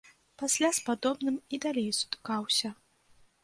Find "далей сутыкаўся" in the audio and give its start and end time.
1.67-2.69